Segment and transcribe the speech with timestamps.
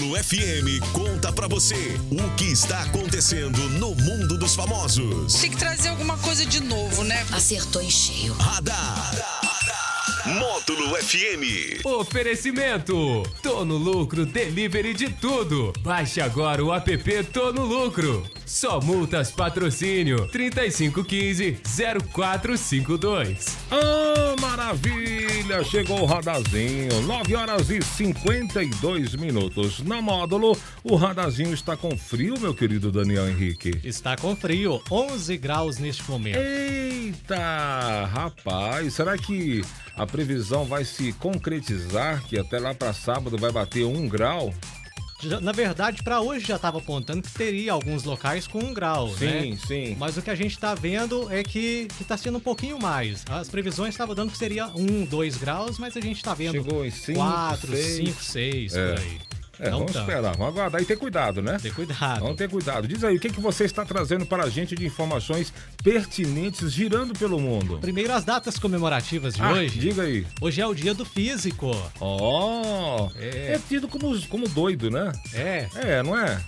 [0.00, 5.34] Módulo FM conta pra você o que está acontecendo no mundo dos famosos.
[5.34, 7.22] Tem que trazer alguma coisa de novo, né?
[7.32, 8.32] Acertou em cheio.
[8.32, 9.12] Radar.
[10.24, 11.84] Módulo FM.
[11.84, 15.70] Oferecimento: Tô no lucro, delivery de tudo.
[15.80, 18.26] Baixe agora o app Tô no lucro.
[18.50, 21.60] Só multas patrocínio 3515
[22.12, 23.56] 0452.
[23.70, 25.62] Ah, maravilha!
[25.62, 29.78] Chegou o radazinho, 9 horas e 52 minutos.
[29.84, 33.80] Na módulo, o radazinho está com frio, meu querido Daniel Henrique.
[33.84, 36.40] Está com frio, 11 graus neste momento.
[36.40, 39.62] Eita, rapaz, será que
[39.96, 42.20] a previsão vai se concretizar?
[42.24, 44.52] Que até lá para sábado vai bater um grau?
[45.22, 49.08] Já- Na verdade, para hoje já estava apontando que teria alguns locais com um grau,
[49.18, 49.42] né?
[49.42, 49.96] Sim, sim.
[49.98, 53.24] Mas o que a gente está vendo é que, que tá sendo um pouquinho mais.
[53.28, 56.84] As previsões estavam dando que seria 1, 2 graus, mas a gente está vendo Chegou
[56.84, 57.96] em 5, 4, 6.
[58.08, 58.92] 5, 6, É.
[58.94, 59.18] por aí.
[59.60, 60.00] É, vamos tanto.
[60.00, 61.58] esperar, vamos aguardar e ter cuidado, né?
[61.60, 62.20] Ter cuidado.
[62.20, 62.88] Vamos ter cuidado.
[62.88, 67.12] Diz aí, o que, que você está trazendo para a gente de informações pertinentes girando
[67.18, 67.78] pelo mundo?
[67.80, 69.78] Primeiro, as datas comemorativas de Ah, hoje.
[69.78, 70.26] diga aí.
[70.40, 71.70] Hoje é o dia do físico.
[72.00, 73.54] Ó, É.
[73.54, 73.60] é.
[73.68, 75.12] tido como, como doido, né?
[75.34, 75.68] É.
[75.74, 76.40] É, não é?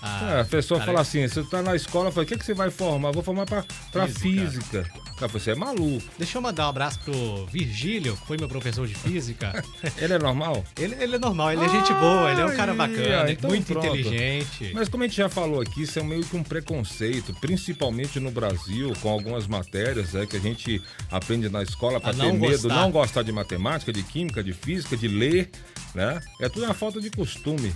[0.00, 2.44] Ah, É, a pessoa cara, fala assim, você tá na escola, fala, o que, que
[2.44, 3.10] você vai formar?
[3.10, 4.88] Vou formar pra, pra física.
[5.18, 6.02] Cara, você é maluco.
[6.16, 9.64] Deixa eu mandar um abraço pro Virgílio, que foi meu professor de física.
[9.98, 10.64] Ele é normal?
[10.78, 13.66] ele, ele é normal, ele é gente boa, ele é um cara bacana, então muito
[13.66, 13.86] pronto.
[13.86, 14.70] inteligente.
[14.74, 18.30] Mas como a gente já falou aqui, isso é meio que um preconceito, principalmente no
[18.30, 22.74] Brasil, com algumas matérias é, que a gente aprende na escola para ter medo, gostar.
[22.74, 25.50] não gostar de matemática, de química, de física, de ler,
[25.94, 26.20] né?
[26.40, 27.74] É tudo uma falta de costume.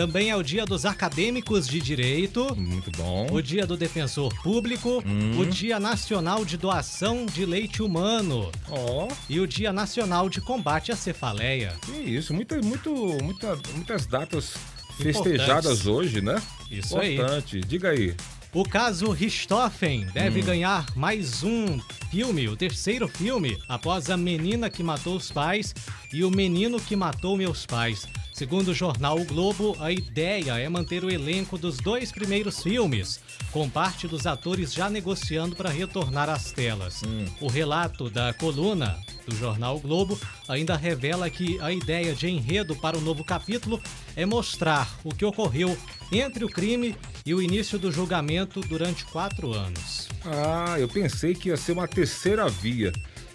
[0.00, 3.26] Também é o dia dos acadêmicos de direito, Muito bom.
[3.30, 5.38] o dia do defensor público, Hum.
[5.38, 10.90] o dia nacional de doação de leite humano Ó, e o dia nacional de combate
[10.90, 11.74] à cefaleia.
[11.84, 12.90] que isso, muita, muito,
[13.22, 14.54] muita, muitas datas
[14.96, 16.40] festejadas hoje, né?
[16.70, 17.16] Isso aí.
[17.16, 17.60] Importante.
[17.60, 18.14] Diga aí.
[18.54, 20.08] O caso Richthofen Hum.
[20.14, 21.78] deve ganhar mais um
[22.10, 25.74] filme, o terceiro filme, após a menina que matou os pais
[26.10, 28.08] e o menino que matou meus pais.
[28.40, 33.20] Segundo o jornal O Globo, a ideia é manter o elenco dos dois primeiros filmes,
[33.52, 37.02] com parte dos atores já negociando para retornar às telas.
[37.38, 40.18] O relato da coluna do jornal O Globo
[40.48, 43.78] ainda revela que a ideia de enredo para o novo capítulo
[44.16, 45.76] é mostrar o que ocorreu
[46.10, 46.96] entre o crime
[47.26, 50.08] e o início do julgamento durante quatro anos.
[50.24, 52.90] Ah, eu pensei que ia ser uma terceira via,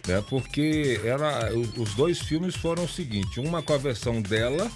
[0.07, 0.23] né?
[0.27, 4.67] Porque ela, os dois filmes foram o seguinte, uma com a versão dela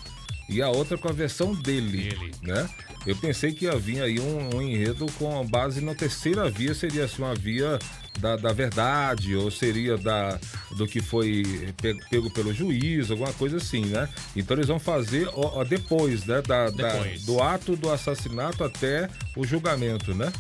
[0.50, 2.10] e a outra com a versão dele,
[2.42, 2.68] né?
[3.06, 7.06] Eu pensei que ia vir aí um, um enredo com base na terceira via, seria
[7.06, 7.80] assim uma via
[8.20, 10.38] da, da verdade, ou seria da,
[10.76, 14.10] do que foi pego, pego pelo juiz, alguma coisa assim, né?
[14.36, 16.42] Então eles vão fazer ó, ó, depois, né?
[16.42, 17.24] Da, da- Depois.
[17.24, 20.32] do ato do assassinato até o julgamento, né?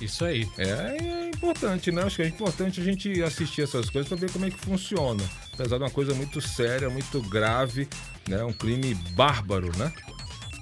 [0.00, 0.48] Isso aí.
[0.58, 2.02] É, é importante, né?
[2.02, 5.22] Acho que é importante a gente assistir essas coisas para ver como é que funciona.
[5.52, 7.88] Apesar de uma coisa muito séria, muito grave,
[8.28, 8.42] né?
[8.44, 9.92] Um crime bárbaro, né?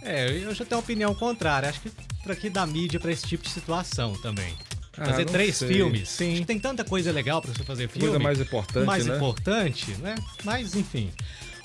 [0.02, 1.68] É, eu já tenho uma opinião contrária.
[1.68, 1.90] Acho que
[2.22, 4.54] para que dar mídia para esse tipo de situação também.
[4.96, 5.68] Ah, fazer três sei.
[5.68, 6.08] filmes.
[6.08, 6.32] Sim.
[6.32, 8.08] Acho que tem tanta coisa legal para você fazer filme.
[8.08, 9.16] Coisa mais importante, mais né?
[9.16, 10.14] importante, né?
[10.44, 11.10] Mas enfim.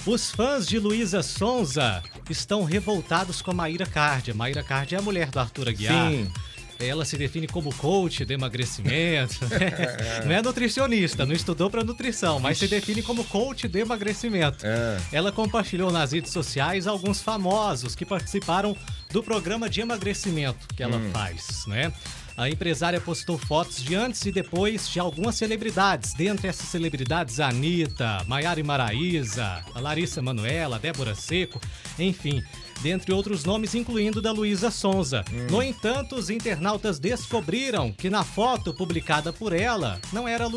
[0.06, 4.34] Os fãs de Luísa Sonza estão revoltados com a Maíra Cardia.
[4.34, 6.10] Maíra Cardia é a mulher do Arthur Aguiar.
[6.10, 6.32] Sim.
[6.80, 9.46] Ela se define como coach de emagrecimento.
[9.46, 9.98] né?
[10.26, 14.66] Não é nutricionista, não estudou para nutrição, mas se define como coach de emagrecimento.
[14.66, 14.98] É.
[15.12, 18.76] Ela compartilhou nas redes sociais alguns famosos que participaram
[19.12, 21.92] do programa de emagrecimento que ela faz, né?
[22.40, 26.14] A empresária postou fotos de antes e depois de algumas celebridades.
[26.14, 31.60] Dentre essas celebridades, a Anitta, Maiara e Maraíza, a Larissa Manoela, a Débora Seco,
[32.00, 32.42] enfim,
[32.82, 35.26] dentre outros nomes, incluindo da Luísa Sonza.
[35.52, 40.48] No entanto, os internautas descobriram que na foto publicada por ela não era a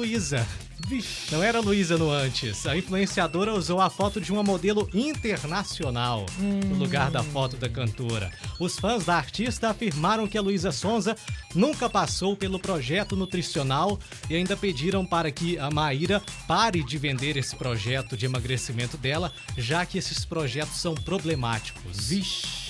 [0.88, 1.08] Luísa.
[1.30, 2.66] Não era a Luísa no antes.
[2.66, 8.30] A influenciadora usou a foto de uma modelo internacional no lugar da foto da cantora.
[8.58, 11.16] Os fãs da artista afirmaram que a Luísa Sonza
[11.54, 13.98] nunca passou pelo projeto nutricional
[14.28, 19.32] e ainda pediram para que a Maíra pare de vender esse projeto de emagrecimento dela,
[19.56, 22.08] já que esses projetos são problemáticos.
[22.08, 22.61] Vixe.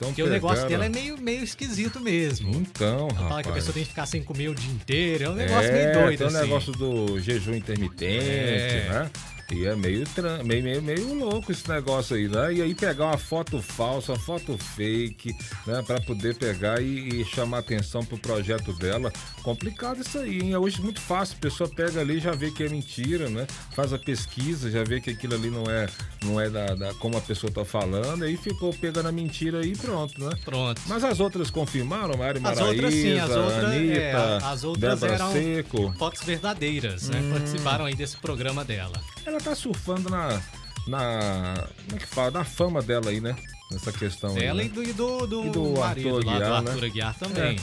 [0.00, 2.50] Então Porque o negócio dela é meio, meio esquisito mesmo.
[2.56, 3.42] Então, Ela fala rapaz.
[3.46, 5.24] que a pessoa tem que ficar sem comer o dia inteiro.
[5.24, 6.40] É um negócio é, meio doido, tem o assim.
[6.40, 8.88] negócio do jejum intermitente, É.
[8.88, 9.10] né?
[9.52, 12.54] E é meio, tran- meio, meio, meio louco esse negócio aí, né?
[12.54, 15.34] E aí pegar uma foto falsa, uma foto fake,
[15.66, 15.82] né?
[15.86, 19.12] Pra poder pegar e, e chamar atenção pro projeto dela.
[19.42, 20.56] Complicado isso aí, hein?
[20.56, 23.46] Hoje é muito fácil, a pessoa pega ali e já vê que é mentira, né?
[23.74, 25.88] Faz a pesquisa, já vê que aquilo ali não é,
[26.22, 29.72] não é da, da- como a pessoa tá falando, aí ficou pegando a mentira aí
[29.72, 30.30] e pronto, né?
[30.44, 30.80] Pronto.
[30.86, 35.00] Mas as outras confirmaram, Mari As Maraíza, outras sim, as outras, Anitta, é, as outras
[35.00, 35.94] Débora eram Seco.
[35.98, 37.18] fotos verdadeiras, né?
[37.20, 37.32] Hum.
[37.32, 38.92] Participaram aí desse programa dela.
[39.24, 40.40] Ela tá surfando na.
[40.86, 41.54] na.
[41.84, 42.30] Como é que fala?
[42.30, 43.36] Na fama dela aí, né?
[43.70, 44.40] Nessa questão aí.
[44.40, 44.64] Dela né?
[44.64, 46.70] e do, e do, do, E do marido Arthur lá, do Aguiar, né?
[46.70, 47.60] Arthur Aguiar também.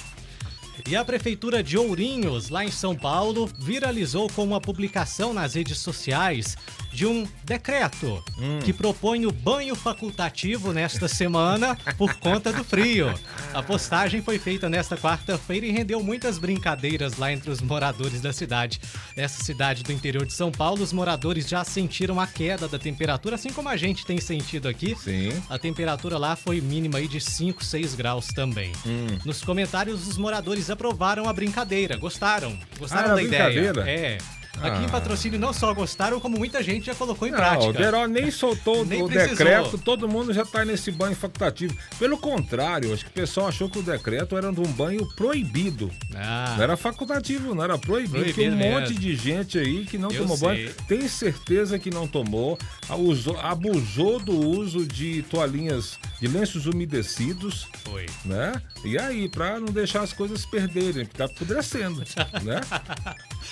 [0.85, 5.79] E a Prefeitura de Ourinhos, lá em São Paulo, viralizou com uma publicação nas redes
[5.79, 6.55] sociais
[6.91, 8.59] de um decreto Hum.
[8.63, 13.13] que propõe o banho facultativo nesta semana por conta do frio.
[13.53, 18.31] A postagem foi feita nesta quarta-feira e rendeu muitas brincadeiras lá entre os moradores da
[18.31, 18.79] cidade.
[19.15, 23.35] Nessa cidade do interior de São Paulo, os moradores já sentiram a queda da temperatura,
[23.35, 24.95] assim como a gente tem sentido aqui.
[24.95, 25.29] Sim.
[25.49, 28.71] A temperatura lá foi mínima aí de 5, 6 graus também.
[28.85, 29.17] Hum.
[29.25, 32.57] Nos comentários, os moradores aprovaram a brincadeira, gostaram.
[32.79, 33.43] Gostaram Ah, da ideia.
[33.45, 33.89] brincadeira?
[33.89, 34.17] É.
[34.61, 34.89] Aqui em Ah.
[34.89, 37.65] Patrocínio não só gostaram, como muita gente já colocou em Não, prática.
[37.69, 39.35] o Deró nem soltou Nem o precisou.
[39.37, 41.75] decreto, todo mundo já tá nesse banho facultativo.
[41.99, 45.91] Pelo contrário, acho que o pessoal achou que o decreto era de um banho proibido.
[46.15, 48.07] Ah, Não era facultativo, não era proibido.
[48.19, 48.99] Proibido Tem um monte mesmo.
[48.99, 50.47] de gente aí que não Eu tomou sei.
[50.47, 50.73] banho.
[50.87, 52.57] Tem certeza que não tomou.
[52.97, 58.05] Usou- abusou do uso de toalhinhas, de lenços umedecidos, foi.
[58.25, 58.53] né?
[58.83, 62.03] E aí, pra não deixar as coisas perderem, porque tá apodrecendo,
[62.43, 62.61] né?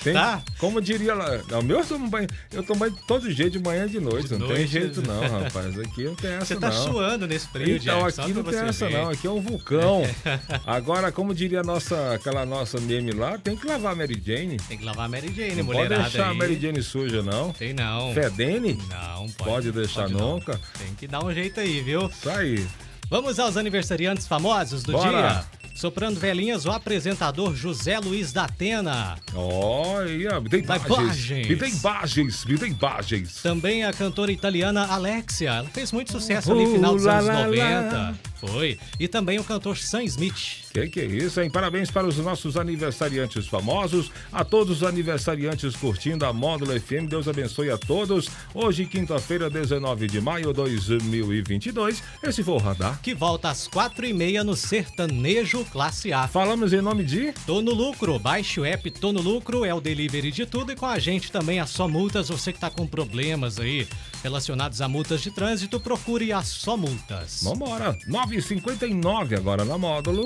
[0.03, 0.41] Tem, Tá.
[0.59, 3.85] Como diria lá, não, meu eu tomo banho, eu tomo banho todo dia, de manhã
[3.85, 4.27] e de noite.
[4.29, 4.67] De não tem noite.
[4.71, 5.77] jeito não, rapaz.
[5.79, 6.83] Aqui não tem essa Você tá não.
[6.85, 8.93] suando nesse frio, Então, Jack, aqui não tem essa ver.
[8.97, 10.03] não, aqui é um vulcão.
[10.65, 14.57] Agora, como diria a nossa, aquela nossa meme lá, tem que lavar a Mary Jane.
[14.67, 16.37] Tem que lavar a Mary Jane, Não pode mulherada deixar a aí.
[16.37, 17.51] Mary Jane suja, não.
[17.53, 18.13] Tem não.
[18.13, 18.73] Fedene?
[18.89, 19.49] Não, pode.
[19.49, 20.33] Pode deixar pode não.
[20.35, 20.59] nunca.
[20.77, 22.07] Tem que dar um jeito aí, viu?
[22.07, 22.65] Isso aí.
[23.07, 25.11] Vamos aos aniversariantes famosos do Bora.
[25.11, 25.45] dia.
[25.75, 29.17] Soprando velhinhas, o apresentador José Luiz da Atena.
[29.35, 31.47] Olha, me dê Vai imagens.
[31.49, 33.41] Me dê imagens, me dê imagens.
[33.43, 35.49] Também a cantora italiana Alexia.
[35.49, 37.97] Ela fez muito sucesso ali no final dos lá, anos lá, 90.
[37.97, 38.15] lá.
[38.35, 38.79] Foi.
[38.97, 40.64] E também o cantor Sam Smith.
[40.75, 41.49] Que que é isso, hein?
[41.49, 47.07] Parabéns para os nossos aniversariantes famosos, a todos os aniversariantes curtindo a Módulo FM.
[47.07, 48.27] Deus abençoe a todos.
[48.53, 52.03] Hoje, quinta-feira, 19 de maio de 2022.
[52.21, 52.99] Esse foi o Radar.
[53.01, 56.27] Que volta às quatro e meia no Sertanejo Classe A.
[56.27, 57.31] Falamos em nome de...
[57.47, 60.75] Tô no lucro, baixe o app Tô no lucro, é o delivery de tudo e
[60.75, 62.27] com a gente também a Só Multas.
[62.27, 63.87] Você que tá com problemas aí
[64.21, 67.43] relacionados a multas de trânsito, procure a Só Multas.
[67.43, 70.25] Vambora, 9h59 agora na Módulo.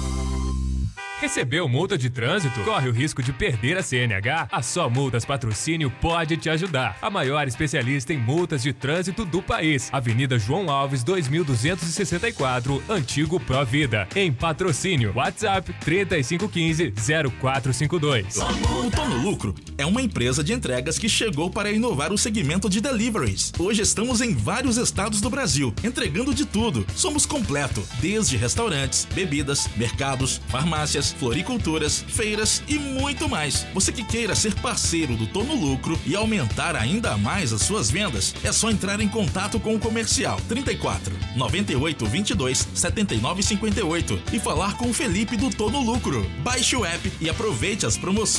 [1.21, 2.59] Recebeu multa de trânsito?
[2.61, 4.47] Corre o risco de perder a CNH?
[4.51, 6.97] A Só Multas Patrocínio pode te ajudar.
[6.99, 9.87] A maior especialista em multas de trânsito do país.
[9.93, 14.07] Avenida João Alves, 2264, Antigo Pro Vida.
[14.15, 15.13] Em patrocínio.
[15.15, 18.39] WhatsApp 3515-0452.
[18.39, 22.81] O Tono Lucro é uma empresa de entregas que chegou para inovar o segmento de
[22.81, 23.53] deliveries.
[23.59, 26.83] Hoje estamos em vários estados do Brasil, entregando de tudo.
[26.95, 33.67] Somos completo, desde restaurantes, bebidas, mercados, farmácias, floriculturas, feiras e muito mais.
[33.73, 38.33] Você que queira ser parceiro do Tono Lucro e aumentar ainda mais as suas vendas,
[38.43, 44.75] é só entrar em contato com o comercial 34 98 22 79 58 e falar
[44.77, 46.25] com o Felipe do Tono Lucro.
[46.43, 48.31] Baixe o app e aproveite as promoções